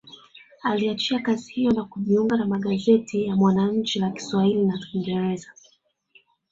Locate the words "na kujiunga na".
1.71-2.45